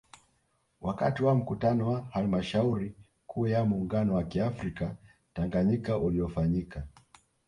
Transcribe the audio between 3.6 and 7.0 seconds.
muungano wa kiafrika Tanganyika uliofanyika